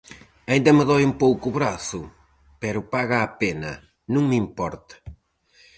[0.51, 2.01] Aínda me doe un pouco o brazo,
[2.61, 3.71] pero paga a pena,
[4.13, 4.95] non me importa.